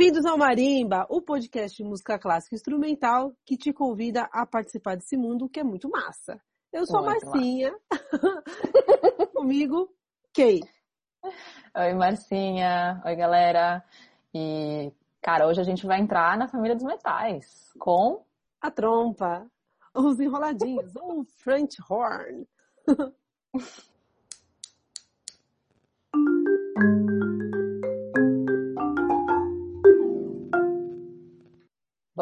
[0.00, 5.14] Bem-vindos ao Marimba, o podcast de música clássica instrumental que te convida a participar desse
[5.14, 6.40] mundo que é muito massa.
[6.72, 7.76] Eu sou muito Marcinha.
[9.36, 9.94] Comigo,
[10.32, 10.62] Kay.
[11.76, 13.02] Oi, Marcinha.
[13.04, 13.84] Oi, galera.
[14.32, 14.90] E,
[15.20, 18.24] cara, hoje a gente vai entrar na família dos metais com
[18.58, 19.46] a trompa,
[19.94, 22.48] os enroladinhos, o French horn.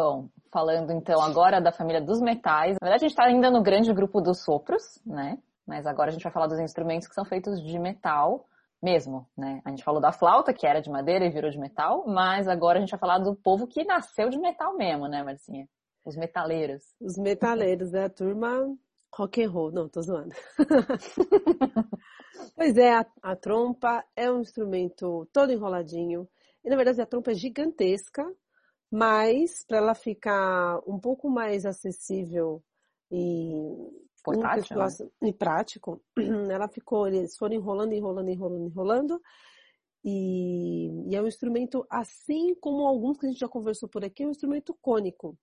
[0.00, 2.76] Bom, falando então agora da família dos metais.
[2.80, 5.36] Na verdade, a gente está ainda no grande grupo dos sopros, né?
[5.66, 8.46] Mas agora a gente vai falar dos instrumentos que são feitos de metal
[8.80, 9.60] mesmo, né?
[9.64, 12.78] A gente falou da flauta, que era de madeira e virou de metal, mas agora
[12.78, 15.68] a gente vai falar do povo que nasceu de metal mesmo, né, Marcinha?
[16.06, 16.84] Os metaleiros.
[17.00, 18.04] Os metaleiros, né?
[18.04, 18.72] A turma
[19.12, 19.72] rock and roll.
[19.72, 20.30] Não, tô zoando.
[22.54, 26.28] pois é, a, a trompa é um instrumento todo enroladinho.
[26.64, 28.24] E na verdade a trompa é gigantesca,
[28.90, 32.62] mas para ela ficar um pouco mais acessível
[33.10, 33.52] e
[34.22, 35.28] Portátil, né?
[35.28, 36.02] e prático,
[36.50, 39.22] ela ficou, eles foram enrolando, enrolando, enrolando, enrolando.
[40.04, 44.22] E, e, é um instrumento, assim como alguns que a gente já conversou por aqui,
[44.22, 45.36] é um instrumento cônico.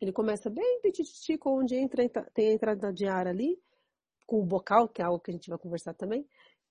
[0.00, 3.58] Ele começa bem petitico, onde entra, tem a entrada de ar ali,
[4.26, 6.26] com o bocal, que é algo que a gente vai conversar também.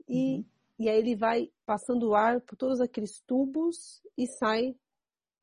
[0.08, 0.46] E, uhum.
[0.80, 4.76] e aí ele vai passando o ar por todos aqueles tubos e sai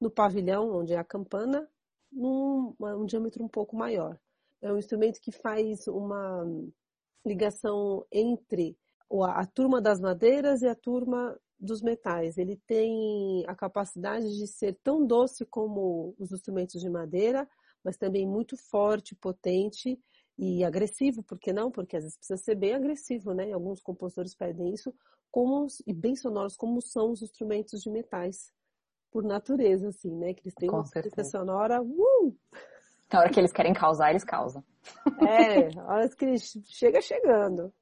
[0.00, 1.68] no pavilhão, onde é a campana,
[2.10, 4.18] num um diâmetro um pouco maior.
[4.60, 6.44] É um instrumento que faz uma
[7.24, 8.76] ligação entre
[9.10, 12.38] a, turma das madeiras e a turma dos metais.
[12.38, 17.48] Ele tem a capacidade de ser tão doce como os instrumentos de madeira,
[17.84, 19.98] mas também muito forte, potente
[20.36, 21.70] e agressivo, por que não?
[21.70, 23.52] Porque às vezes precisa ser bem agressivo, né?
[23.52, 24.94] Alguns compositores pedem isso,
[25.30, 28.52] como, e bem sonoros, como são os instrumentos de metais
[29.10, 30.34] por natureza, assim, né?
[30.34, 31.82] Que eles têm uma trilha sonora.
[31.82, 32.36] Uh!
[33.12, 34.62] Na hora que eles querem causar, eles causam.
[35.20, 37.72] É, a hora que eles chega chegando.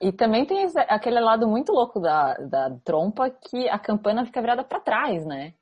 [0.00, 4.64] E também tem aquele lado muito louco da, da trompa que a campana fica virada
[4.64, 5.54] para trás, né?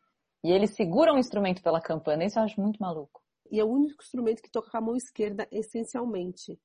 [0.42, 3.20] E eles seguram o instrumento pela campana, isso eu acho muito maluco.
[3.50, 6.58] E é o único instrumento que toca com a mão esquerda essencialmente.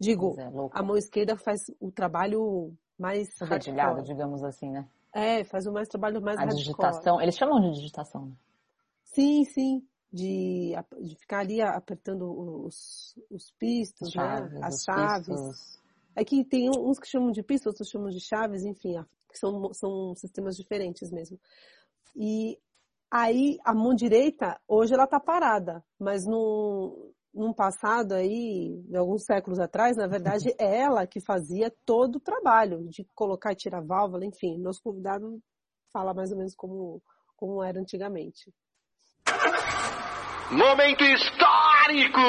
[0.00, 4.88] Digo, é, a mão esquerda faz o trabalho mais dedilhado, digamos assim, né?
[5.14, 6.58] É, faz o mais trabalho mais A hardcore.
[6.64, 8.36] digitação, eles chamam de digitação, né?
[9.04, 9.86] Sim, sim.
[10.10, 12.22] De, de ficar ali apertando
[12.64, 14.60] os, os pistos, chaves, né?
[14.62, 15.26] As chaves.
[15.26, 15.78] Pistos.
[16.16, 18.96] É que tem uns que chamam de pistos, outros chamam de chaves, enfim,
[19.32, 21.38] são, são sistemas diferentes mesmo.
[22.16, 22.58] E
[23.10, 29.24] aí a mão direita, hoje ela tá parada, mas no, num passado aí, de alguns
[29.24, 33.80] séculos atrás, na verdade, é ela que fazia todo o trabalho de colocar e tirar
[33.80, 34.58] válvula, enfim.
[34.58, 35.40] Nosso convidado
[35.92, 37.00] fala mais ou menos como,
[37.36, 38.52] como era antigamente.
[40.50, 42.20] Momento histórico!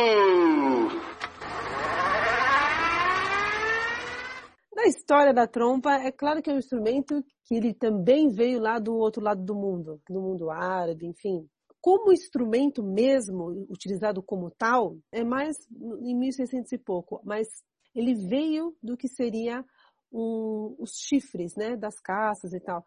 [4.76, 8.80] Na história da trompa, é claro que é um instrumento que ele também veio lá
[8.80, 11.50] do outro lado do mundo, do mundo árabe, enfim,
[11.82, 15.56] como instrumento mesmo, utilizado como tal, é mais
[16.02, 17.48] em 1600 e pouco, mas
[17.96, 19.64] ele veio do que seria
[20.12, 22.86] um, os chifres, né, das caças e tal.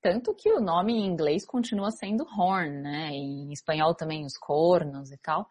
[0.00, 5.10] Tanto que o nome em inglês continua sendo horn, né, em espanhol também os cornos
[5.10, 5.48] e tal.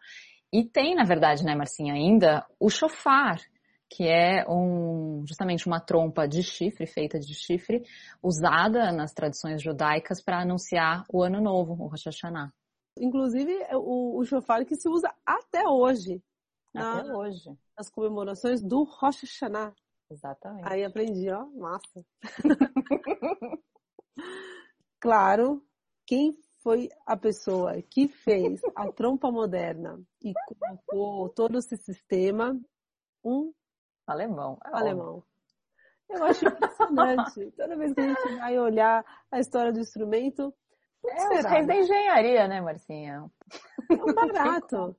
[0.52, 3.40] E tem, na verdade, né, Marcinha, ainda o chofar,
[3.90, 7.82] que é um, justamente uma trompa de chifre, feita de chifre,
[8.22, 12.52] usada nas tradições judaicas para anunciar o ano novo, o Rosh Hashanah.
[13.04, 16.22] Inclusive, é o, o chofar que se usa até hoje.
[16.74, 17.50] Até na, hoje.
[17.76, 19.74] Nas comemorações do Rosh Hashanah.
[20.10, 20.66] Exatamente.
[20.66, 22.04] Aí aprendi, ó, massa.
[25.00, 25.62] claro,
[26.06, 26.32] quem
[26.62, 32.58] foi a pessoa que fez a trompa moderna e colocou todo esse sistema?
[33.22, 33.52] Um
[34.06, 34.58] alemão.
[34.64, 35.16] É alemão.
[35.16, 35.34] Óbvio.
[36.08, 37.50] Eu acho impressionante.
[37.56, 40.54] Toda vez que a gente vai olhar a história do instrumento,
[41.06, 43.30] é, os reis da engenharia, né, Marcinha?
[43.90, 44.96] É um barato.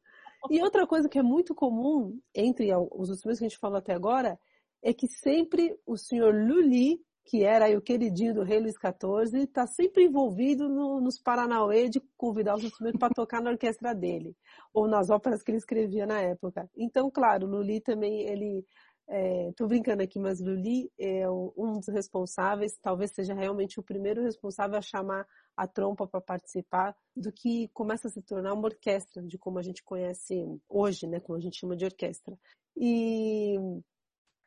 [0.50, 3.94] E outra coisa que é muito comum entre os instrumentos que a gente falou até
[3.94, 4.38] agora
[4.84, 9.66] é que sempre o senhor Lully, que era o queridinho do rei Luís XIV, está
[9.66, 14.36] sempre envolvido no, nos Paranauê de convidar os instrumentos para tocar na orquestra dele,
[14.72, 16.69] ou nas óperas que ele escrevia na época.
[16.78, 18.63] Então, claro, Lully também, ele
[19.07, 24.24] Estou é, brincando aqui, mas Lully é um dos responsáveis, talvez seja realmente o primeiro
[24.24, 29.22] responsável a chamar a trompa para participar do que começa a se tornar uma orquestra,
[29.22, 32.36] de como a gente conhece hoje, né, como a gente chama de orquestra.
[32.75, 33.56] E,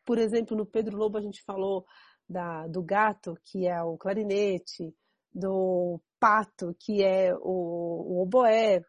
[0.04, 1.86] por exemplo, no Pedro Lobo a gente falou
[2.28, 4.92] da, do gato, que é o clarinete,
[5.32, 8.84] do pato, que é o, o oboé.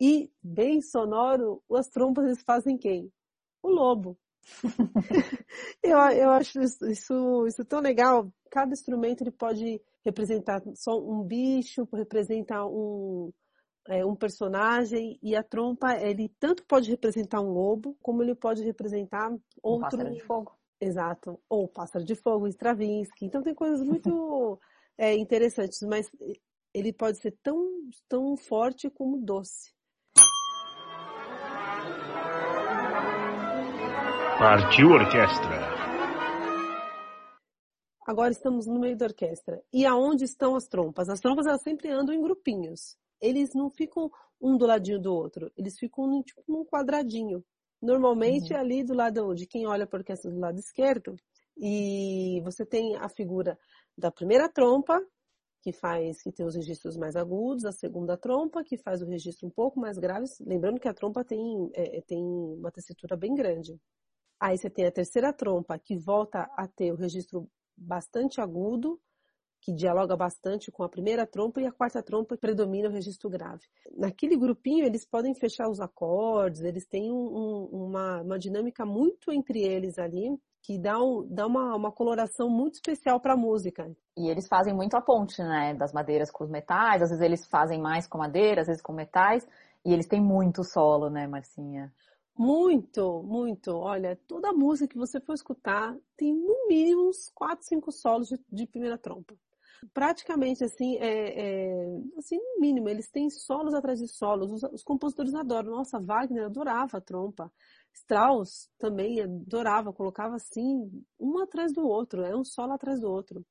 [0.00, 3.12] E, bem sonoro, as trompas eles fazem quem?
[3.62, 4.16] O lobo.
[5.82, 8.30] eu, eu acho isso, isso, isso tão legal.
[8.50, 13.32] Cada instrumento ele pode representar só um bicho, representar um,
[13.88, 18.62] é, um personagem, e a trompa, ele tanto pode representar um lobo, como ele pode
[18.62, 19.30] representar
[19.62, 19.96] outro...
[19.96, 20.52] Um pássaro de fogo.
[20.80, 21.40] Exato.
[21.48, 23.24] Ou pássaro de fogo, Stravinsky.
[23.26, 24.60] Então tem coisas muito
[24.96, 26.10] é, interessantes, mas
[26.72, 27.56] ele pode ser tão,
[28.08, 29.75] tão forte como doce.
[34.38, 35.56] Partiu orquestra.
[38.06, 39.62] Agora estamos no meio da orquestra.
[39.72, 41.08] E aonde estão as trompas?
[41.08, 42.98] As trompas elas sempre andam em grupinhos.
[43.18, 45.50] Eles não ficam um do ladinho do outro.
[45.56, 47.42] Eles ficam tipo num quadradinho.
[47.80, 48.60] Normalmente uhum.
[48.60, 51.16] ali do lado de quem olha para a orquestra do lado esquerdo.
[51.56, 53.58] E você tem a figura
[53.96, 55.00] da primeira trompa,
[55.62, 59.48] que faz, que tem os registros mais agudos, a segunda trompa, que faz o registro
[59.48, 63.34] um pouco mais grave, lembrando que a trompa tem, é, é, tem uma tessitura bem
[63.34, 63.80] grande.
[64.40, 69.00] Aí você tem a terceira trompa, que volta a ter o registro bastante agudo,
[69.60, 73.64] que dialoga bastante com a primeira trompa, e a quarta trompa predomina o registro grave.
[73.96, 79.32] Naquele grupinho, eles podem fechar os acordes, eles têm um, um, uma, uma dinâmica muito
[79.32, 83.90] entre eles ali, que dá, um, dá uma, uma coloração muito especial para a música.
[84.16, 87.46] E eles fazem muito a ponte, né, das madeiras com os metais, às vezes eles
[87.46, 89.46] fazem mais com madeira, às vezes com metais,
[89.84, 91.92] e eles têm muito solo, né, Marcinha?
[92.38, 93.72] Muito, muito.
[93.72, 98.38] Olha, toda música que você for escutar tem no mínimo uns 4, 5 solos de,
[98.52, 99.34] de primeira trompa.
[99.92, 101.86] Praticamente assim, é, é,
[102.18, 104.50] assim, no mínimo, eles têm solos atrás de solos.
[104.52, 105.70] Os, os compositores adoram.
[105.70, 107.50] Nossa, Wagner adorava a trompa.
[107.94, 113.44] Strauss também adorava, colocava assim, um atrás do outro, é um solo atrás do outro.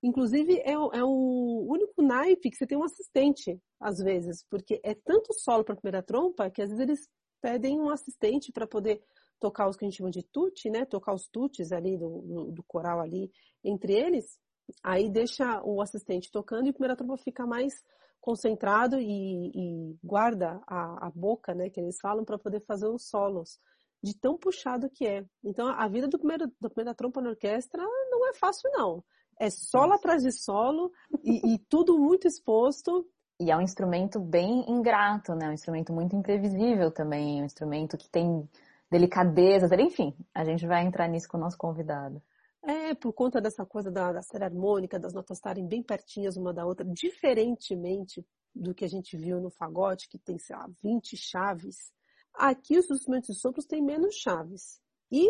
[0.00, 4.94] Inclusive, é, é o único naipe que você tem um assistente, às vezes, porque é
[4.94, 7.08] tanto solo para a primeira trompa que às vezes eles
[7.40, 9.02] pedem um assistente para poder
[9.40, 10.84] tocar os que a gente chama de tute, né?
[10.84, 13.30] Tocar os tutes ali do, do, do, coral ali
[13.64, 14.38] entre eles.
[14.82, 17.74] Aí deixa o assistente tocando e a primeira trompa fica mais
[18.20, 21.70] concentrado e, e guarda a, a, boca, né?
[21.70, 23.58] Que eles falam para poder fazer os solos
[24.02, 25.24] de tão puxado que é.
[25.42, 29.04] Então, a vida do primeiro, da primeira trompa na orquestra não é fácil, não.
[29.40, 30.90] É solo atrás de solo
[31.22, 33.08] e, e tudo muito exposto.
[33.40, 35.48] E é um instrumento bem ingrato, né?
[35.48, 38.48] Um instrumento muito imprevisível também, um instrumento que tem
[38.90, 42.22] delicadezas, enfim, a gente vai entrar nisso com o nosso convidado.
[42.64, 46.52] É, por conta dessa coisa da, da série harmônica, das notas estarem bem pertinhas uma
[46.52, 51.16] da outra, diferentemente do que a gente viu no fagote, que tem, sei lá, 20
[51.16, 51.92] chaves,
[52.38, 54.80] Aqui os instrumentos de sopros têm menos chaves.
[55.10, 55.28] E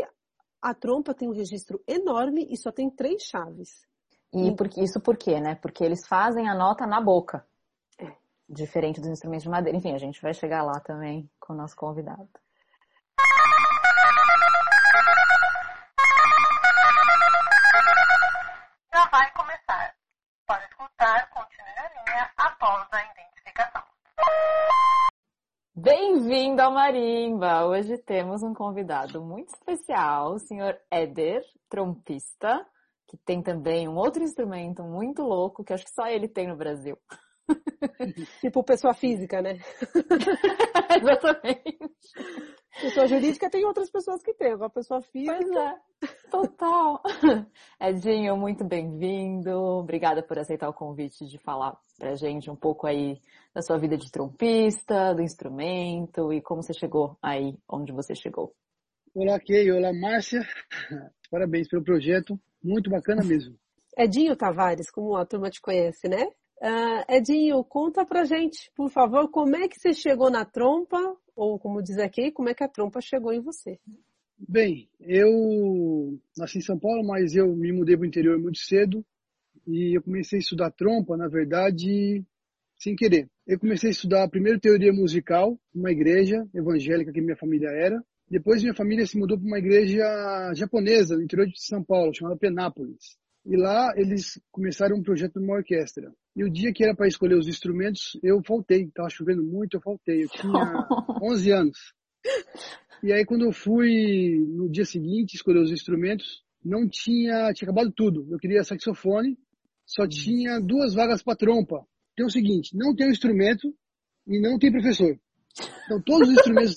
[0.61, 3.87] a trompa tem um registro enorme e só tem três chaves.
[4.31, 5.55] E por, isso por quê, né?
[5.55, 7.47] Porque eles fazem a nota na boca.
[8.49, 9.77] Diferente dos instrumentos de madeira.
[9.77, 12.27] Enfim, a gente vai chegar lá também com o nosso convidado.
[18.91, 19.95] Já vai começar.
[20.47, 23.83] Pode escutar, continue na linha após a identificação.
[25.75, 27.67] Bem-vindo ao Marimba!
[27.67, 32.67] Hoje temos um convidado muito especial, o senhor Éder, trompista,
[33.07, 36.57] que tem também um outro instrumento muito louco que acho que só ele tem no
[36.57, 36.97] Brasil.
[38.41, 39.59] tipo pessoa física, né?
[41.01, 41.79] Exatamente.
[42.81, 45.37] Pessoa jurídica tem outras pessoas que têm, agora pessoa física.
[45.37, 47.03] Pois é, total.
[47.81, 49.51] Edinho, muito bem-vindo.
[49.51, 53.21] Obrigada por aceitar o convite de falar pra gente um pouco aí
[53.53, 58.55] da sua vida de trompista, do instrumento e como você chegou aí onde você chegou.
[59.15, 59.71] Olá, Kei.
[59.73, 60.47] Olá, Márcia.
[61.31, 62.39] Parabéns pelo projeto.
[62.63, 63.57] Muito bacana mesmo.
[63.97, 66.31] Edinho Tavares, como a turma te conhece, né?
[66.61, 70.99] Uh, Edinho, conta pra gente, por favor, como é que você chegou na trompa,
[71.37, 73.79] ou como diz aqui, como é que a trompa chegou em você?
[74.37, 79.05] Bem, eu nasci em São Paulo, mas eu me mudei para o interior muito cedo
[79.67, 82.25] e eu comecei a estudar trompa, na verdade,
[82.77, 83.29] sem querer.
[83.47, 88.03] Eu comecei a estudar primeiro teoria musical, numa igreja evangélica que minha família era.
[88.31, 90.05] Depois minha família se mudou para uma igreja
[90.55, 93.17] japonesa no interior de São Paulo, chamada Penápolis.
[93.49, 96.13] E lá eles começaram um projeto de uma orquestra.
[96.37, 98.83] E o dia que era para escolher os instrumentos, eu faltei.
[98.83, 100.23] Estava chovendo muito, eu faltei.
[100.23, 100.87] Eu tinha
[101.23, 101.79] 11 anos.
[103.03, 107.91] E aí quando eu fui no dia seguinte escolher os instrumentos, não tinha, tinha acabado
[107.91, 108.27] tudo.
[108.31, 109.39] Eu queria saxofone,
[109.87, 110.09] só uhum.
[110.11, 111.87] tinha duas vagas para trompa.
[112.13, 113.75] Então é o seguinte, não tem um instrumento
[114.27, 115.19] e não tem professor.
[115.87, 116.77] Então todos os instrumentos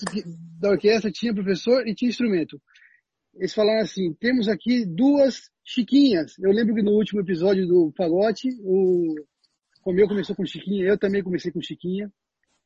[0.57, 2.61] da orquestra tinha professor e tinha instrumento.
[3.35, 6.37] Eles falaram assim, temos aqui duas chiquinhas.
[6.39, 9.15] Eu lembro que no último episódio do Fagote, o
[9.83, 12.11] O meu começou com Chiquinha, eu também comecei com Chiquinha.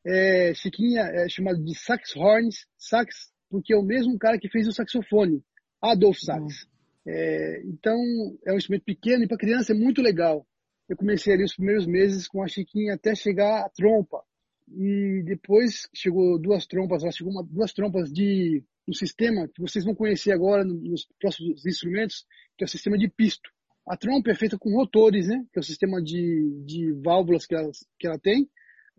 [0.04, 4.68] É, Chiquinha é chamado de sax horns, sax, porque é o mesmo cara que fez
[4.68, 5.42] o saxofone,
[5.80, 6.68] Adolf Sax.
[7.06, 7.96] É, então,
[8.44, 10.46] é um instrumento pequeno e para criança é muito legal.
[10.88, 14.22] Eu comecei ali os primeiros meses com a Chiquinha até chegar a trompa.
[14.68, 19.84] E depois chegou duas trompas, lá chegou uma, duas trompas de um sistema que vocês
[19.84, 22.24] vão conhecer agora nos próximos instrumentos,
[22.56, 23.50] que é o sistema de pisto.
[23.88, 25.44] A trompa é feita com rotores, né?
[25.52, 28.48] Que é o sistema de, de válvulas que ela, que ela tem.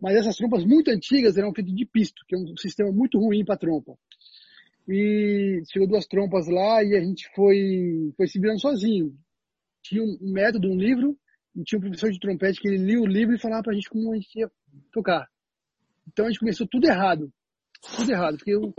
[0.00, 3.44] Mas essas trompas muito antigas eram feitas de pisto, que é um sistema muito ruim
[3.44, 3.98] para trompa.
[4.88, 9.14] E chegou duas trompas lá e a gente foi, foi se virando sozinho.
[9.82, 11.18] Tinha um método, um livro,
[11.54, 13.90] e tinha um professor de trompete que ele lia o livro e falava pra gente
[13.90, 14.50] como a gente ia
[14.92, 15.28] tocar.
[16.06, 17.30] Então a gente começou tudo errado.
[17.96, 18.36] Tudo errado.
[18.38, 18.72] Porque eu...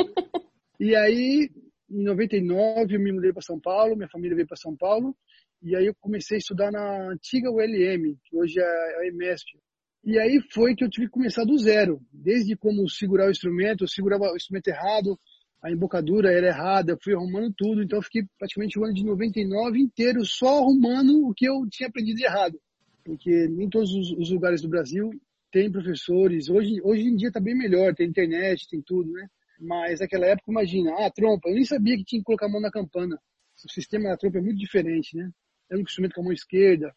[0.80, 1.50] e aí,
[1.90, 5.16] em 99, eu me mudei para São Paulo, minha família veio para São Paulo,
[5.62, 9.60] e aí eu comecei a estudar na antiga ULM, que hoje é a EMESP.
[10.06, 13.84] E aí foi que eu tive que começar do zero, desde como segurar o instrumento,
[13.84, 15.20] eu segurava o instrumento errado,
[15.62, 19.80] a embocadura era errada, fui arrumando tudo, então eu fiquei praticamente o ano de 99
[19.80, 22.58] inteiro só arrumando o que eu tinha aprendido errado.
[23.04, 25.10] Porque nem todos os lugares do Brasil
[25.52, 26.50] tem professores.
[26.50, 29.28] Hoje, hoje em dia está bem melhor, tem internet, tem tudo, né?
[29.60, 32.62] Mas naquela época, imagina, ah, trompa, eu nem sabia que tinha que colocar a mão
[32.62, 33.20] na campana.
[33.66, 35.30] O sistema da trompa é muito diferente, né?
[35.70, 36.96] É um instrumento com a mão esquerda.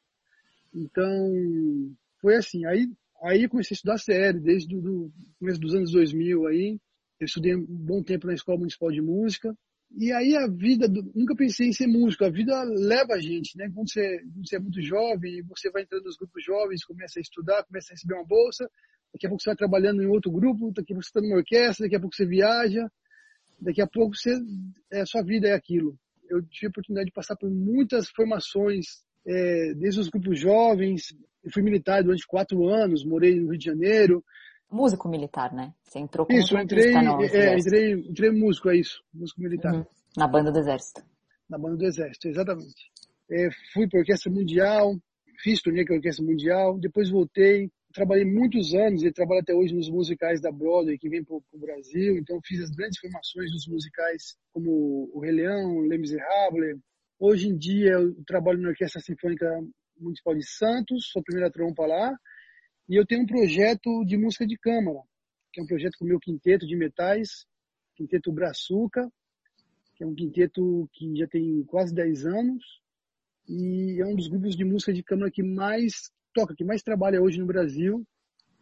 [0.72, 2.64] Então, foi assim.
[2.66, 2.88] Aí,
[3.22, 6.78] aí eu comecei a estudar sério, desde o começo dos anos 2000 aí.
[7.18, 9.56] Eu estudei um bom tempo na Escola Municipal de Música.
[9.98, 13.70] E aí a vida, nunca pensei em ser músico, a vida leva a gente, né?
[13.74, 17.22] Quando você, quando você é muito jovem, você vai entrando nos grupos jovens, começa a
[17.22, 18.70] estudar, começa a receber uma bolsa,
[19.12, 21.36] daqui a pouco você vai trabalhando em outro grupo, daqui a pouco você está numa
[21.36, 22.88] orquestra, daqui a pouco você viaja,
[23.60, 24.34] daqui a pouco você,
[24.92, 25.96] é, a sua vida é aquilo.
[26.28, 28.86] Eu tive a oportunidade de passar por muitas formações,
[29.26, 31.14] é, desde os grupos jovens,
[31.44, 34.24] eu fui militar durante quatro anos, morei no Rio de Janeiro,
[34.70, 35.74] músico militar, né?
[35.82, 39.74] Você entrou como Isso, entrei, é, entrei, entrei músico, é isso, músico militar.
[39.74, 39.84] Uhum.
[40.16, 41.02] Na banda do Exército.
[41.48, 42.90] Na banda do Exército, exatamente.
[43.30, 44.96] É, fui para a Orquestra Mundial,
[45.42, 49.74] fiz turnê com a Orquestra Mundial, depois voltei, trabalhei muitos anos e trabalho até hoje
[49.74, 53.66] nos musicais da Broadway que vem para o Brasil, então fiz as grandes formações dos
[53.66, 56.80] musicais como o Rei Leão, Les Miserables.
[57.18, 59.46] Hoje em dia eu trabalho na Orquestra Sinfônica
[59.98, 62.16] Municipal de Santos, sou a primeira trompa lá,
[62.88, 65.00] e eu tenho um projeto de música de câmara,
[65.52, 67.46] que é um projeto com o meu quinteto de metais,
[67.94, 69.08] quinteto Brazuca,
[69.94, 72.82] que é um quinteto que já tem quase 10 anos.
[73.48, 77.20] E é um dos grupos de música de câmara que mais toca, que mais trabalha
[77.20, 78.04] hoje no Brasil,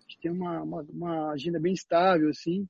[0.08, 2.68] que tem uma, uma, uma agenda bem estável, assim.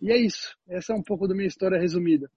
[0.00, 0.56] E é isso.
[0.68, 2.30] Essa é um pouco da minha história resumida.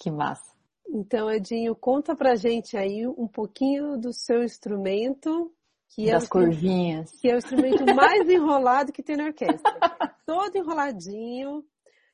[0.00, 0.52] Que massa.
[0.88, 5.52] Então, Edinho, conta pra gente aí um pouquinho do seu instrumento
[5.94, 7.10] que das é curvinhas.
[7.20, 9.62] Que é o instrumento mais enrolado que tem na orquestra.
[10.26, 11.64] Todo enroladinho,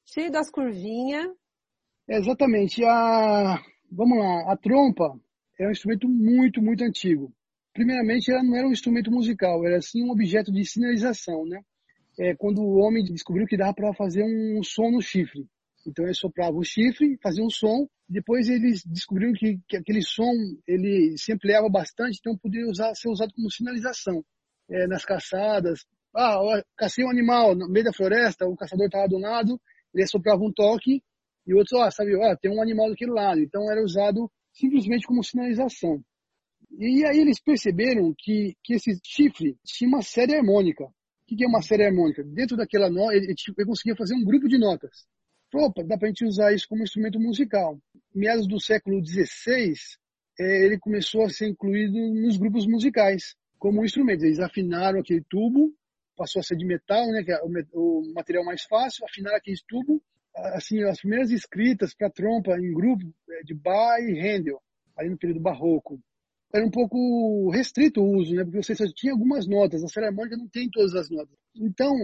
[0.05, 1.29] cheio das curvinhas.
[2.09, 2.85] É, exatamente.
[2.85, 3.61] A,
[3.91, 5.19] vamos lá, a trompa
[5.59, 7.33] é um instrumento muito, muito antigo.
[7.78, 11.61] Primeiramente, ela não era um instrumento musical, era sim um objeto de sinalização, né?
[12.18, 15.47] É, quando o homem descobriu que dava para fazer um som no chifre.
[15.87, 20.32] Então ele soprava o chifre, fazia um som, depois eles descobriram que, que aquele som
[20.66, 24.25] ele se ampliava bastante, então poderia usar, ser usado como sinalização
[24.68, 25.87] é, nas caçadas.
[26.12, 29.61] Ah, ó, cacei um animal no meio da floresta, o caçador estava do lado,
[29.94, 31.00] ele soprava um toque
[31.47, 33.38] e o outro, ó, sabe, ó, tem um animal daquele lado.
[33.38, 36.02] Então era usado simplesmente como sinalização.
[36.70, 40.84] E aí eles perceberam que, que esse chifre tinha uma série harmônica.
[40.84, 40.92] O
[41.26, 42.22] que é uma série harmônica?
[42.25, 45.06] Dentro daquela nota, ele, ele conseguia fazer um grupo de notas
[45.56, 47.78] opa, dá para a gente usar isso como instrumento musical.
[48.14, 49.72] Meados do século XVI,
[50.38, 54.25] é, ele começou a ser incluído nos grupos musicais como um instrumento.
[54.25, 55.72] Eles afinaram aquele tubo,
[56.16, 59.56] passou a ser de metal, né, que é o, o material mais fácil, afinaram aquele
[59.66, 60.02] tubo.
[60.54, 64.60] Assim, as primeiras escritas para trompa em grupo é, de Bach e Handel,
[64.96, 65.98] ali no período barroco.
[66.52, 70.37] Era um pouco restrito o uso, né, porque você só tinha algumas notas, a harmônica
[70.37, 71.35] não tem todas as notas.
[71.55, 71.95] Então,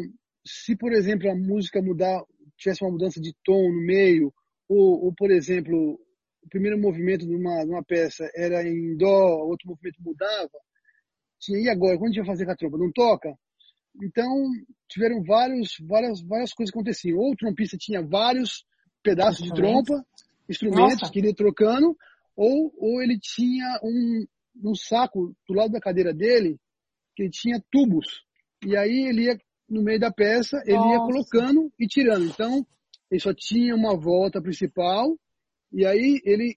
[0.46, 2.22] se, por exemplo, a música mudar
[2.56, 4.32] tivesse uma mudança de tom no meio,
[4.68, 5.98] ou, ou por exemplo,
[6.42, 10.58] o primeiro movimento de uma, de uma peça era em dó, outro movimento mudava,
[11.40, 12.78] tinha, e agora, quando a gente vai fazer com a trompa?
[12.78, 13.34] Não toca?
[14.02, 14.28] Então,
[14.88, 17.18] tiveram vários, várias, várias coisas que aconteciam.
[17.18, 18.64] Ou o trompista tinha vários
[19.02, 20.02] pedaços de trompa,
[20.48, 21.12] instrumentos Nossa.
[21.12, 21.96] que ele ia trocando,
[22.34, 24.24] ou, ou ele tinha um,
[24.62, 26.58] um saco do lado da cadeira dele,
[27.16, 28.24] que tinha tubos.
[28.64, 30.92] E aí ele ia no meio da peça, ele Nossa.
[30.92, 32.26] ia colocando e tirando.
[32.26, 32.66] Então,
[33.10, 35.16] ele só tinha uma volta principal,
[35.72, 36.56] e aí ele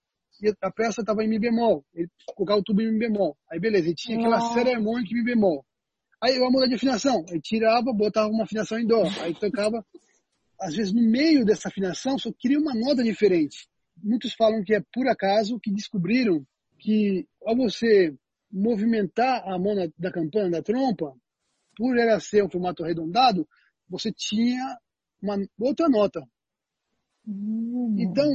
[0.62, 3.36] a peça estava em Mi bemol, ele colocava o tubo em Mi bemol.
[3.50, 5.66] Aí beleza, ele tinha aquela harmônica em Mi bemol.
[6.22, 7.24] Aí eu mudar de afinação.
[7.32, 9.04] Aí tirava, botava uma afinação em dó.
[9.22, 9.86] Aí tocava.
[10.60, 13.68] Às vezes, no meio dessa afinação, só queria uma nota diferente.
[13.96, 16.44] Muitos falam que é por acaso que descobriram
[16.78, 18.16] que ao você
[18.52, 21.14] movimentar a mão na, da campana, da trompa,
[21.76, 23.48] por ela ser um formato arredondado,
[23.90, 24.78] você tinha
[25.22, 26.22] uma outra nota.
[27.28, 27.96] Hum.
[28.00, 28.30] Então,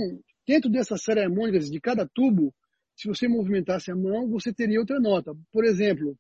[0.47, 2.55] dentro dessas séries harmônicas de cada tubo,
[2.95, 5.35] se você movimentasse a mão, você teria outra nota.
[5.51, 6.17] Por exemplo,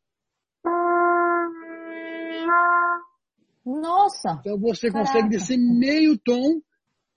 [3.64, 4.38] Nossa!
[4.40, 5.06] então você Caraca.
[5.06, 6.60] consegue descer meio tom.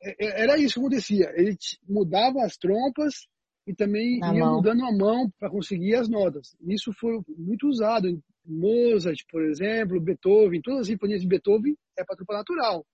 [0.02, 1.32] É- é- Era isso que acontecia.
[1.36, 1.58] Ele
[1.88, 3.28] mudava as trompas
[3.68, 4.56] e também Na ia mão.
[4.58, 6.56] mudando a mão para conseguir as notas.
[6.68, 12.04] Isso foi muito usado em Mozart, por exemplo, Beethoven, todas as sinfonias de Beethoven é
[12.04, 12.86] para trompa natural.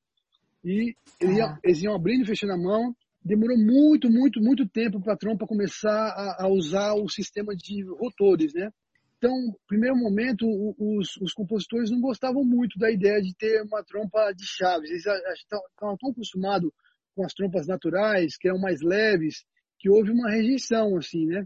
[0.63, 1.59] E eles iam, Ah.
[1.63, 2.95] eles iam abrindo e fechando a mão.
[3.23, 7.83] Demorou muito, muito, muito tempo para a trompa começar a, a usar o sistema de
[7.83, 8.69] rotores, né?
[9.17, 10.47] Então, no primeiro momento,
[10.79, 14.89] os, os compositores não gostavam muito da ideia de ter uma trompa de chaves.
[14.89, 16.71] Eles estavam tão acostumados
[17.15, 19.43] com as trompas naturais, que eram mais leves,
[19.81, 21.45] que houve uma rejeição, assim, né?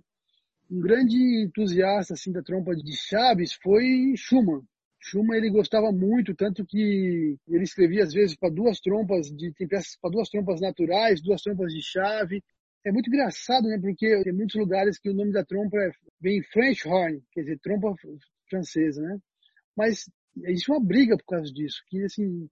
[0.69, 1.15] Um grande
[1.45, 4.61] entusiasta, assim, da trompa de chaves foi Schumann.
[4.99, 9.67] Schumann, ele gostava muito, tanto que ele escrevia, às vezes, para duas trompas, de, tem
[9.67, 12.43] peças para duas trompas naturais, duas trompas de chave.
[12.85, 13.79] É muito engraçado, né?
[13.79, 17.59] Porque tem muitos lugares que o nome da trompa é, vem French horn, quer dizer,
[17.59, 17.93] trompa
[18.49, 19.17] francesa, né?
[19.77, 20.09] Mas
[20.43, 22.49] existe uma briga por causa disso, que, assim,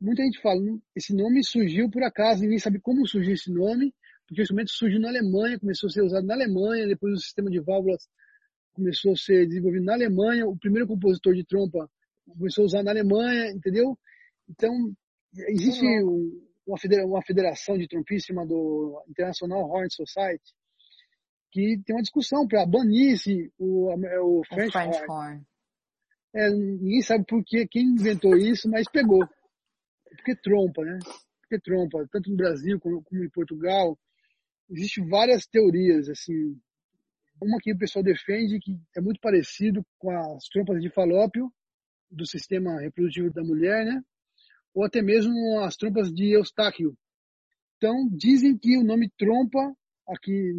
[0.00, 3.94] muita gente fala, "Hum, esse nome surgiu por acaso, ninguém sabe como surgiu esse nome,
[4.30, 7.50] porque o instrumento surgiu na Alemanha, começou a ser usado na Alemanha, depois o sistema
[7.50, 8.08] de válvulas
[8.72, 11.90] começou a ser desenvolvido na Alemanha, o primeiro compositor de trompa
[12.28, 13.98] começou a usar na Alemanha, entendeu?
[14.48, 14.70] Então,
[15.48, 18.54] existe Que um- uma, federa- uma federação de trompistas chamada
[19.08, 20.54] International Horn Society,
[21.50, 25.06] que tem uma discussão para banir esse, o, o French, French horn.
[25.10, 25.42] horn.
[26.32, 29.26] É, ninguém sabe por quê, quem inventou isso, mas pegou.
[30.16, 31.00] Porque trompa, né?
[31.40, 33.98] Porque trompa, tanto no Brasil como, como em Portugal.
[34.70, 36.58] Existem várias teorias, assim.
[37.42, 41.50] Uma que o pessoal defende que é muito parecido com as trompas de falópio
[42.10, 44.02] do sistema reprodutivo da mulher, né?
[44.74, 46.96] Ou até mesmo as trompas de Eustáquio.
[47.76, 49.74] Então, dizem que o nome trompa,
[50.06, 50.52] aqui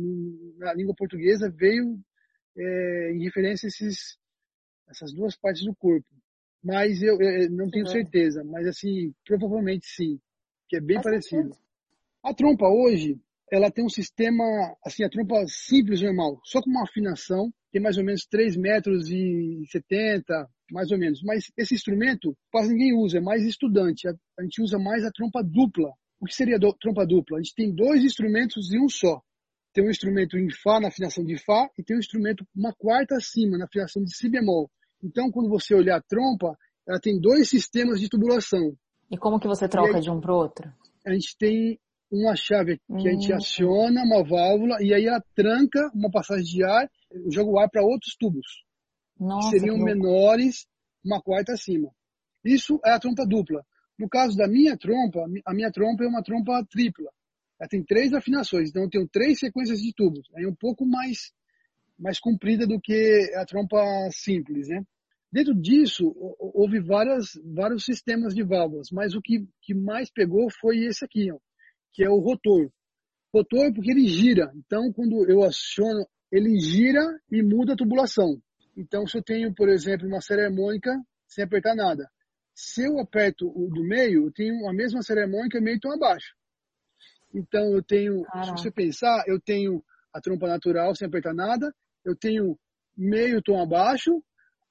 [0.57, 1.99] na língua portuguesa, veio
[2.57, 4.17] é, em referência a esses,
[4.89, 6.07] essas duas partes do corpo.
[6.63, 7.91] Mas eu, eu não tenho Uhum.
[7.91, 10.19] certeza, mas assim, provavelmente sim,
[10.67, 11.43] que é bem Faz parecido.
[11.43, 11.57] sentido.
[12.23, 13.19] A trompa hoje,
[13.51, 14.43] ela tem um sistema,
[14.85, 19.09] assim, a trompa simples normal, só com uma afinação, tem mais ou menos 3 metros
[19.09, 21.21] e 70, mais ou menos.
[21.21, 24.07] Mas esse instrumento quase ninguém usa, é mais estudante.
[24.07, 25.91] A, gente usa mais a trompa dupla.
[26.19, 27.37] O que seria do, trompa dupla?
[27.37, 29.21] A gente tem dois instrumentos em um só.
[29.73, 33.15] Tem um instrumento em Fá, na afinação de Fá, e tem um instrumento uma quarta
[33.15, 34.69] acima, na afinação de Si bemol.
[35.03, 36.55] Então, quando você olhar a trompa,
[36.87, 38.75] ela tem dois sistemas de tubulação.
[39.09, 40.71] E como que você troca aí- de um pro outro?
[41.05, 41.79] A gente tem
[42.11, 43.37] uma chave que a gente Hum.
[43.37, 46.89] aciona, uma válvula, e aí ela tranca uma passagem de ar,
[47.29, 48.45] joga o ar para outros tubos,
[49.15, 50.67] que Nossa, seriam que menores,
[51.03, 51.89] uma quarta acima.
[52.43, 53.63] Isso é a trompa dupla.
[53.97, 57.09] No caso da minha trompa, a minha trompa é uma trompa tripla.
[57.59, 60.27] Ela tem três afinações, então eu tenho três sequências de tubos.
[60.35, 61.31] É um pouco mais,
[61.97, 63.77] mais comprida do que a trompa
[64.11, 64.83] simples, né?
[65.31, 70.49] Dentro disso, hou- houve várias, vários sistemas de válvulas, mas o que, que mais pegou
[70.59, 71.37] foi esse aqui, ó,
[71.91, 72.69] que é o rotor.
[73.33, 74.51] Rotor porque ele gira.
[74.55, 77.01] Então, quando eu aciono, ele gira
[77.31, 78.41] e muda a tubulação.
[78.75, 80.91] Então, se eu tenho, por exemplo, uma série harmônica
[81.27, 82.09] sem apertar nada,
[82.53, 86.35] se eu aperto o do meio, eu tenho a mesma série harmônica meio tom abaixo.
[87.33, 88.57] Então, eu tenho, se Caraca.
[88.57, 91.73] você pensar, eu tenho a trompa natural sem apertar nada,
[92.03, 92.57] eu tenho
[92.95, 94.21] meio tom abaixo,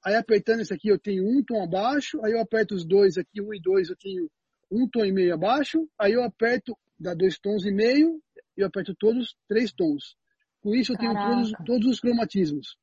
[0.05, 3.41] aí apertando esse aqui eu tenho um tom abaixo, aí eu aperto os dois aqui,
[3.41, 4.31] um e dois, eu tenho
[4.71, 8.21] um tom e meio abaixo, aí eu aperto, dá dois tons e meio,
[8.57, 10.15] eu aperto todos três tons.
[10.63, 11.65] Com isso eu tenho todos, Caraca.
[11.65, 12.77] todos os cromatismos.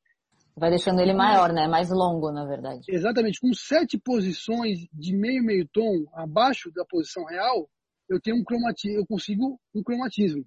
[0.56, 1.68] Vai deixando ele maior, né?
[1.68, 2.82] Mais longo, na verdade.
[2.88, 7.70] Exatamente, com sete posições de meio meio tom abaixo da posição real,
[8.08, 10.44] eu tenho um cromatismo, eu consigo um cromatismo.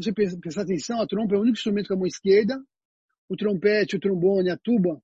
[0.00, 2.62] Se você prestar atenção, a trompa é o único instrumento com a mão esquerda,
[3.28, 5.02] o trompete, o trombone, a tuba,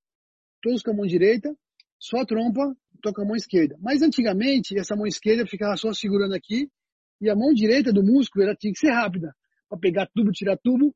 [0.62, 1.52] todos com a mão direita,
[1.98, 3.76] só a trompa toca a mão esquerda.
[3.80, 6.70] Mas antigamente, essa mão esquerda ficava só segurando aqui,
[7.20, 9.34] e a mão direita do músico ela tinha que ser rápida,
[9.68, 10.94] para pegar tubo, tirar tubo.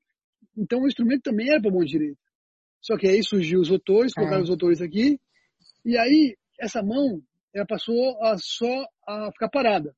[0.56, 2.20] Então o instrumento também era para a mão direita.
[2.80, 4.44] Só que aí surgiu os rotores, colocaram É.
[4.44, 5.18] os rotores aqui,
[5.84, 7.20] e aí essa mão
[7.52, 9.92] ela passou a só a ficar parada.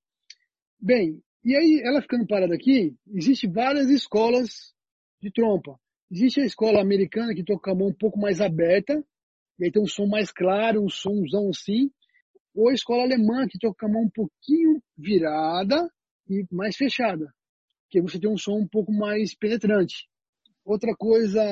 [0.80, 4.74] Bem, e aí ela ficando parada aqui, existe várias escolas
[5.20, 5.78] de trompa.
[6.10, 9.02] Existe a escola americana que toca a mão um pouco mais aberta,
[9.58, 11.90] e aí tem um som mais claro, um somzão assim.
[12.54, 15.88] Ou a escola alemã que toca a mão um pouquinho virada
[16.28, 17.32] e mais fechada,
[17.88, 20.08] que você tem um som um pouco mais penetrante.
[20.64, 21.42] Outra coisa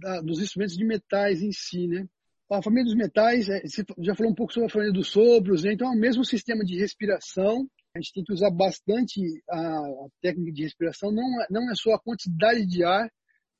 [0.00, 2.06] da, dos instrumentos de metais em si, né?
[2.50, 5.64] A família dos metais, é, você já falou um pouco sobre a família dos sopros,
[5.64, 5.72] né?
[5.72, 7.68] então é o mesmo sistema de respiração.
[7.94, 11.12] A gente tem que usar bastante a, a técnica de respiração.
[11.12, 13.08] Não é, não é só a quantidade de ar,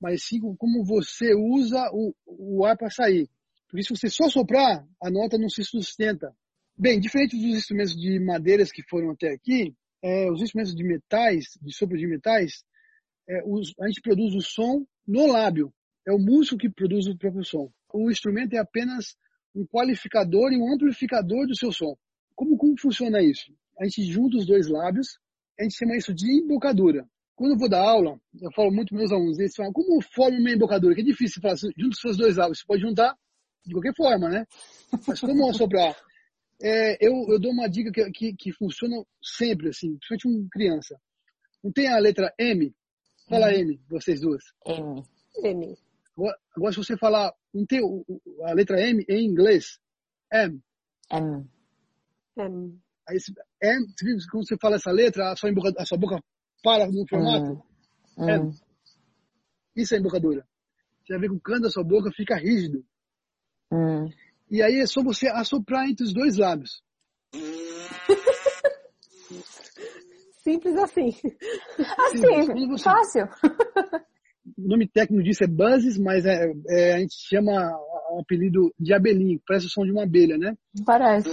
[0.01, 3.31] mas sim como você usa o, o ar para sair.
[3.69, 6.35] Porque se você só soprar, a nota não se sustenta.
[6.77, 11.45] Bem, diferente dos instrumentos de madeiras que foram até aqui, é, os instrumentos de metais,
[11.63, 12.65] de sopro de metais,
[13.29, 15.73] é, os, a gente produz o som no lábio.
[16.07, 17.71] É o músculo que produz o próprio som.
[17.93, 19.17] O instrumento é apenas
[19.55, 21.97] um qualificador e um amplificador do seu som.
[22.35, 23.55] Como, como funciona isso?
[23.79, 25.19] A gente junta os dois lábios,
[25.59, 27.07] a gente chama isso de embocadura.
[27.35, 30.39] Quando eu vou dar aula, eu falo muito para meus alunos, eles falam, como forma
[30.39, 30.95] uma embocadura?
[30.95, 33.17] Que é difícil falar, junta os seus dois lábios, você pode juntar
[33.67, 34.47] de qualquer forma, né?
[35.07, 35.97] Mas como assoprar?
[36.63, 41.01] É, eu, eu dou uma dica que, que, que funciona sempre, assim, principalmente uma criança.
[41.63, 42.73] Não tem a letra M?
[43.29, 43.59] Fala uhum.
[43.59, 44.45] M, vocês duas.
[44.67, 45.03] M.
[45.43, 45.77] M.
[46.57, 47.81] Agora, se você falar, não tem
[48.45, 49.81] a letra M em inglês?
[50.33, 50.63] M.
[51.11, 51.49] M.
[52.37, 52.84] M.
[53.09, 53.19] Aí,
[53.63, 53.87] M,
[54.31, 56.23] quando você fala essa letra, a sua, boca, a sua boca
[56.63, 57.63] para no formato.
[58.17, 58.29] Hum.
[58.29, 58.51] M.
[59.77, 60.47] Isso é embocadura.
[61.05, 62.85] Você vai ver que o canto da sua boca fica rígido.
[63.71, 64.09] Hum.
[64.51, 66.83] E aí é só você assoprar entre os dois lábios.
[70.43, 71.09] Simples assim.
[71.79, 72.85] Assim, você...
[72.85, 73.29] fácil.
[74.59, 77.53] O nome técnico disso é buzzes, mas é, é, a gente chama
[78.13, 80.57] um apelido de abelhinho, parece o som de uma abelha, né?
[80.85, 81.29] Parece,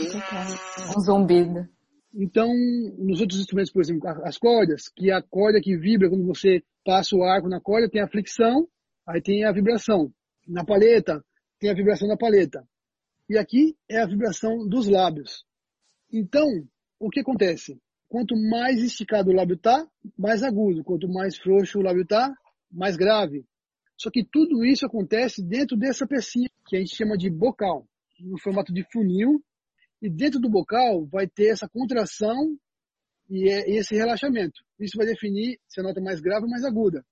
[0.95, 1.67] um zumbido.
[2.13, 2.51] Então,
[2.97, 6.61] nos outros instrumentos, por exemplo, as cordas, que é a corda que vibra quando você
[6.85, 8.67] passa o arco na corda, tem a fricção,
[9.07, 10.11] aí tem a vibração.
[10.47, 11.23] Na palheta,
[11.59, 12.67] tem a vibração da palheta.
[13.29, 15.45] E aqui é a vibração dos lábios.
[16.11, 16.45] Então,
[16.99, 17.79] o que acontece?
[18.09, 20.83] Quanto mais esticado o lábio está, mais agudo.
[20.83, 22.33] Quanto mais frouxo o lábio está,
[22.69, 23.45] mais grave.
[24.01, 27.87] Só que tudo isso acontece dentro dessa pecinha que a gente chama de bocal,
[28.19, 29.39] no formato de funil.
[30.01, 32.57] E dentro do bocal vai ter essa contração
[33.29, 34.59] e é esse relaxamento.
[34.79, 37.05] Isso vai definir se a nota é mais grave ou mais aguda.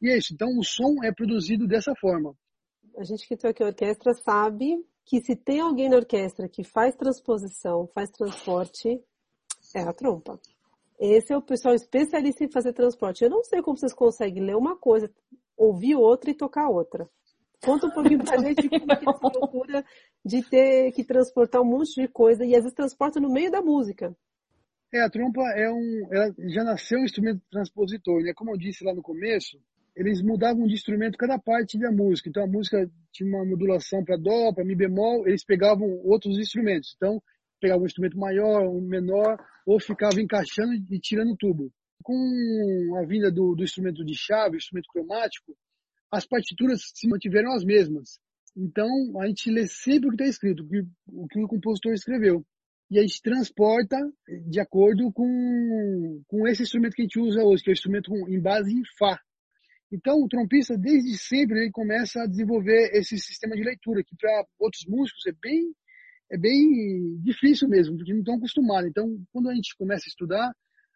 [0.00, 0.32] E é isso.
[0.32, 2.34] Então, o som é produzido dessa forma.
[2.96, 7.86] A gente que toca orquestra sabe que se tem alguém na orquestra que faz transposição,
[7.94, 9.00] faz transporte,
[9.74, 10.38] é a trompa.
[10.98, 13.24] Esse é o pessoal especialista em fazer transporte.
[13.24, 15.10] Eu não sei como vocês conseguem ler uma coisa,
[15.56, 17.08] ouvir outra e tocar outra.
[17.64, 19.84] Conta um pouquinho pra gente como que essa loucura
[20.24, 23.62] de ter que transportar um monte de coisa e às vezes transporta no meio da
[23.62, 24.16] música.
[24.92, 28.32] É, a trompa é um, ela já nasceu um instrumento transpositor, né?
[28.34, 29.58] Como eu disse lá no começo,
[29.96, 32.28] eles mudavam de instrumento cada parte da música.
[32.28, 36.94] Então a música tinha uma modulação para dó, para mi bemol, eles pegavam outros instrumentos.
[36.96, 37.22] Então
[37.60, 41.72] pegavam um instrumento maior, um menor, ou ficavam encaixando e tirando tubo.
[42.02, 45.56] Com a vinda do, do instrumento de chave, instrumento cromático,
[46.10, 48.18] as partituras se mantiveram as mesmas.
[48.56, 48.88] Então
[49.20, 52.44] a gente lê sempre o que está escrito, o que, o que o compositor escreveu
[52.92, 53.96] e a gente transporta
[54.46, 58.12] de acordo com, com esse instrumento que a gente usa hoje, que é o instrumento
[58.28, 59.18] em base em Fá.
[59.92, 64.46] Então, o trompista, desde sempre, ele começa a desenvolver esse sistema de leitura, que para
[64.58, 65.70] outros músicos é bem,
[66.30, 68.88] é bem difícil mesmo, porque não estão acostumados.
[68.88, 70.50] Então, quando a gente começa a estudar,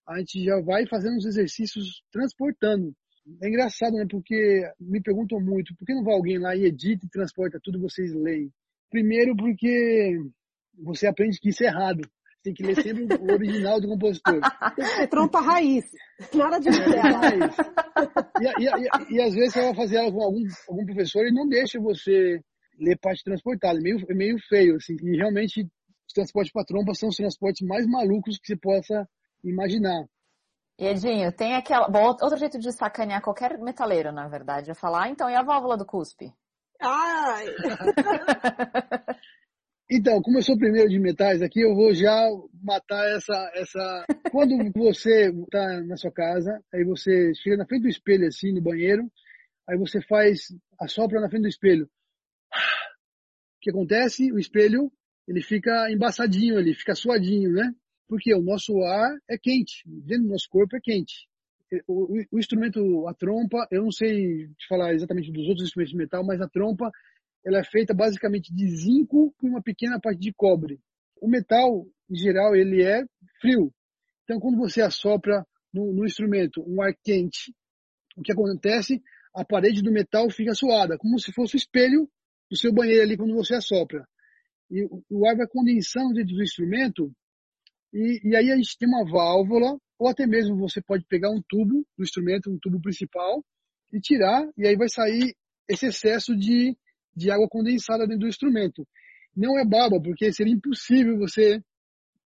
[0.09, 2.95] a gente já vai fazendo os exercícios transportando.
[3.43, 4.07] É engraçado, né?
[4.09, 7.79] Porque me perguntam muito, por que não vai alguém lá e edita e transporta tudo
[7.79, 8.51] vocês leem?
[8.89, 10.19] Primeiro porque
[10.79, 12.01] você aprende que isso é errado
[12.47, 14.41] tem que ler sempre o original do compositor.
[15.01, 15.85] É trompa raiz.
[16.33, 17.57] Nada de é, raiz.
[18.41, 21.33] E, e, e, e, às vezes você vai fazer aula com algum, algum professor e
[21.33, 22.41] não deixa você
[22.79, 23.79] ler parte transportada.
[23.79, 24.97] É meio, é meio feio, assim.
[25.03, 25.63] E realmente
[26.07, 29.09] os transportes para trompa são os transportes mais malucos que você possa
[29.43, 30.05] imaginar.
[30.79, 31.89] E Edinho, tem aquela.
[31.89, 35.43] Bom, outro jeito de sacanear qualquer metaleiro, na verdade, é falar, ah, então, e a
[35.43, 36.33] válvula do cuspe?
[36.81, 37.47] Ai!
[39.89, 42.29] Então, como eu sou o primeiro de metais aqui, eu vou já
[42.61, 43.53] matar essa.
[43.55, 44.05] essa...
[44.33, 48.61] Quando você está na sua casa, aí você chega na frente do espelho, assim, no
[48.61, 49.09] banheiro,
[49.69, 50.49] aí você faz,
[50.81, 51.85] assopra na frente do espelho.
[51.85, 54.33] O que acontece?
[54.33, 54.91] O espelho,
[55.29, 57.73] ele fica embaçadinho, ele fica suadinho, né?
[58.09, 61.29] Porque o nosso ar é quente, dentro do nosso corpo é quente.
[61.87, 65.99] o, o, instrumento, a trompa, eu não sei te falar exatamente dos outros instrumentos de
[65.99, 66.91] metal, mas a trompa
[67.47, 70.81] ela é feita basicamente de zinco com uma pequena parte de cobre.
[71.23, 73.05] O metal, em geral, ele é
[73.41, 73.73] frio.
[74.25, 77.55] Então, quando você assopra no, no instrumento um ar quente,
[78.17, 79.01] o que acontece?
[79.33, 82.11] A parede do metal fica suada, como se fosse o espelho
[82.51, 84.05] do seu banheiro ali quando você assopra.
[84.69, 87.13] E o ar vai condensando dentro do instrumento,
[87.95, 91.41] e, e aí a gente tem uma válvula, ou até mesmo você pode pegar um
[91.49, 93.45] tubo do instrumento, um tubo principal,
[93.93, 95.37] e tirar, e aí vai sair
[95.69, 96.77] esse excesso de,
[97.17, 98.87] de água condensada dentro do instrumento.
[99.35, 101.63] Não é baba, porque seria impossível você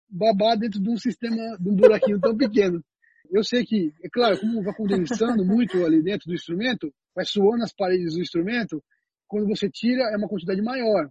[0.09, 2.83] babar dentro de um sistema, de um buraquinho tão pequeno.
[3.29, 7.63] Eu sei que, é claro, como vai condensando muito ali dentro do instrumento, vai suando
[7.63, 8.81] as paredes do instrumento,
[9.27, 11.09] quando você tira é uma quantidade maior.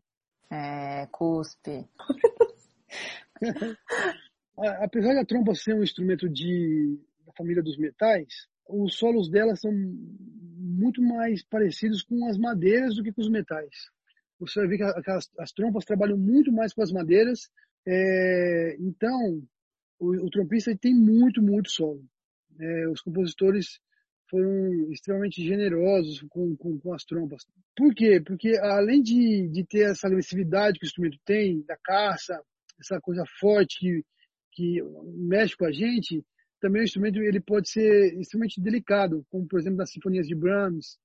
[0.50, 1.86] É, cuspe.
[4.80, 9.72] Apesar da trompa ser um instrumento de, da família dos metais, os solos dela são
[9.72, 13.74] muito mais parecidos com as madeiras do que com os metais.
[14.38, 17.48] Você vai ver que as, as trompas trabalham muito mais com as madeiras,
[17.86, 19.42] é, então
[19.98, 22.04] o, o trompista tem muito, muito solo.
[22.60, 23.80] É, os compositores
[24.28, 27.44] foram extremamente generosos com, com, com, as trompas.
[27.76, 28.20] Por quê?
[28.24, 32.40] Porque além de, de ter essa agressividade que o instrumento tem, da caça,
[32.80, 34.04] essa coisa forte que,
[34.52, 34.82] que
[35.14, 36.24] mexe com a gente,
[36.66, 40.98] também o instrumento ele pode ser extremamente delicado, como por exemplo nas sinfonias de Brahms,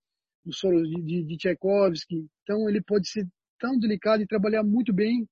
[0.44, 2.28] nos solos de, de, de Tchaikovsky.
[2.42, 3.28] Então ele pode ser
[3.60, 5.28] tão delicado e trabalhar muito bem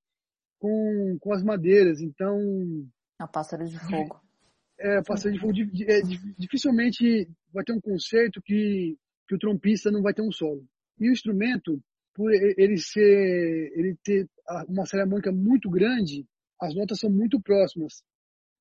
[0.60, 2.00] com, com as madeiras.
[2.00, 2.38] Então.
[3.18, 4.22] A pássaro de fogo.
[4.78, 5.54] É, pássaro de fogo.
[5.88, 6.02] É,
[6.38, 8.96] dificilmente vai ter um concerto que,
[9.28, 10.64] que o trompista não vai ter um solo.
[11.00, 11.82] E o instrumento,
[12.14, 14.30] por ele ser, ele ter
[14.68, 16.24] uma série harmônica muito grande,
[16.62, 18.04] as notas são muito próximas.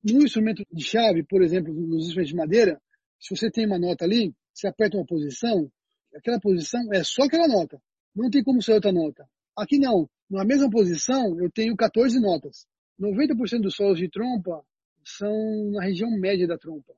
[0.04, 2.80] No instrumento de chave, por exemplo, nos instrumentos de madeira,
[3.18, 5.70] se você tem uma nota ali, você aperta uma posição,
[6.14, 7.80] aquela posição é só aquela nota.
[8.14, 9.28] Não tem como ser outra nota.
[9.56, 10.08] Aqui não.
[10.30, 12.66] Na mesma posição, eu tenho 14 notas.
[13.00, 14.62] 90% dos solos de trompa
[15.04, 16.92] são na região média da trompa.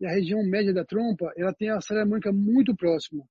[0.00, 3.24] E a região média da trompa, ela tem a série harmônica muito próxima.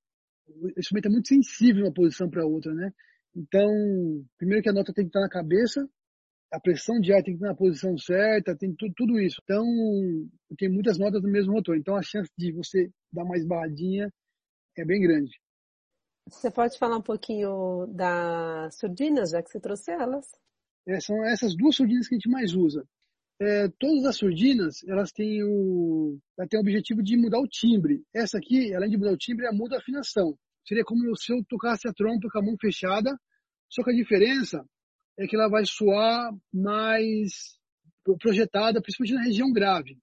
[0.48, 2.92] O instrumento é muito sensível uma posição para outra, né?
[3.36, 3.70] Então,
[4.38, 5.88] primeiro que a nota tem que estar na cabeça,
[6.56, 9.42] a pressão de ar tem que estar na posição certa, tem tudo, tudo isso.
[9.44, 9.66] Então,
[10.58, 11.78] tem muitas notas no mesmo motor.
[11.78, 14.10] Então, a chance de você dar mais barradinha
[14.78, 15.32] é bem grande.
[16.30, 20.26] Você pode falar um pouquinho das surdinas, já que você trouxe elas?
[20.88, 22.88] É, são essas duas surdinas que a gente mais usa.
[23.40, 28.02] É, todas as surdinas, elas têm o, ela tem o objetivo de mudar o timbre.
[28.14, 30.38] Essa aqui, além de mudar o timbre, ela muda a afinação.
[30.66, 33.16] Seria como se eu tocasse a trompa com a mão fechada,
[33.70, 34.66] só que a diferença
[35.18, 37.58] é que ela vai soar mais
[38.20, 39.98] projetada, principalmente na região grave.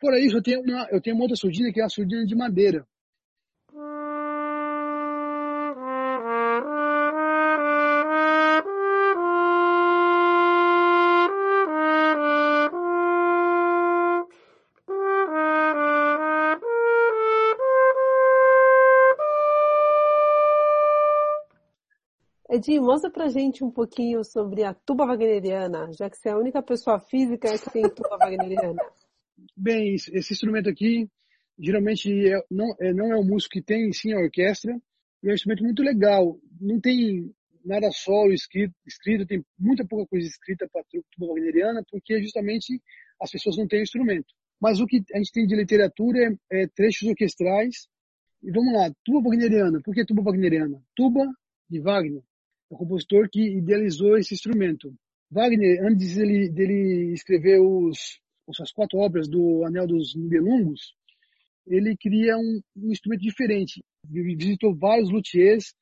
[0.00, 2.34] Fora isso, eu tenho uma, eu tenho uma outra surdina que é a surdina de
[2.34, 2.86] madeira.
[22.64, 26.38] Edinho, mostra pra gente um pouquinho sobre a tuba wagneriana, já que você é a
[26.38, 28.82] única pessoa física que tem tuba wagneriana.
[29.54, 31.06] Bem, esse instrumento aqui,
[31.58, 34.74] geralmente é, não, é, não é o músico que tem, sim a orquestra,
[35.22, 36.38] e é um instrumento muito legal.
[36.58, 37.30] Não tem
[37.62, 42.80] nada solo escrito, escrito tem muita pouca coisa escrita para tuba wagneriana, porque justamente
[43.20, 44.32] as pessoas não têm o instrumento.
[44.58, 47.88] Mas o que a gente tem de literatura é, é trechos orquestrais.
[48.42, 49.82] E vamos lá, tuba wagneriana.
[49.82, 50.82] Por que tuba wagneriana?
[50.96, 51.26] Tuba
[51.68, 52.22] de Wagner
[52.74, 54.92] o compositor que idealizou esse instrumento.
[55.30, 58.20] Wagner, antes dele, dele escrever os,
[58.60, 60.94] as quatro obras do Anel dos Nibelungos,
[61.66, 63.82] ele cria um, um instrumento diferente.
[64.06, 65.74] Visitou vários luthiers.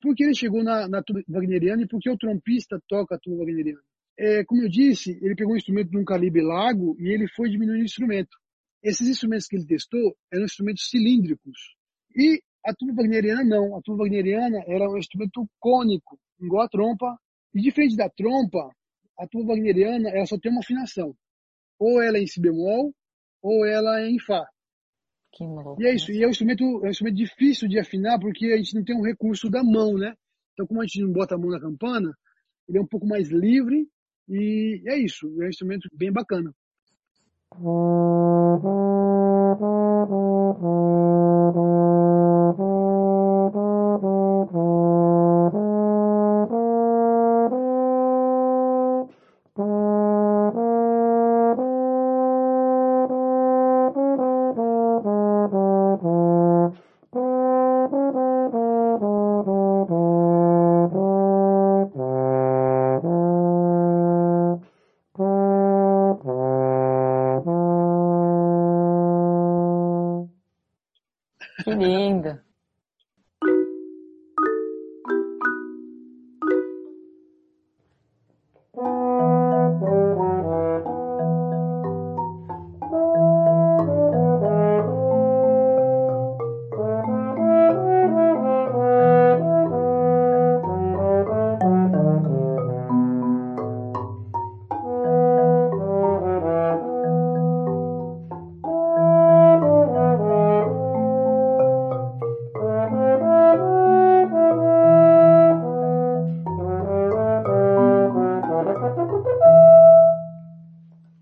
[0.00, 3.18] Por que ele chegou na, na tuba wagneriana e por que o trompista toca a
[3.18, 3.82] tuba wagneriana?
[4.18, 7.50] É, como eu disse, ele pegou um instrumento de um calibre largo e ele foi
[7.50, 8.36] diminuindo o instrumento.
[8.82, 11.76] Esses instrumentos que ele testou eram instrumentos cilíndricos.
[12.16, 13.76] E a tuba wagneriana não.
[13.76, 17.18] A tuba wagneriana era um instrumento cônico, igual a trompa.
[17.54, 18.70] E diferente da trompa,
[19.18, 21.14] a tuba wagneriana ela só tem uma afinação.
[21.78, 22.94] Ou ela é em si bemol,
[23.42, 24.46] ou ela é em fá.
[25.32, 25.82] Que louco.
[25.82, 26.12] E é isso.
[26.12, 28.96] E é um instrumento, é um instrumento difícil de afinar porque a gente não tem
[28.96, 30.14] um recurso da mão, né?
[30.52, 32.12] Então, como a gente não bota a mão na campana,
[32.68, 33.88] ele é um pouco mais livre
[34.28, 35.26] e é isso.
[35.40, 36.54] É um instrumento bem bacana.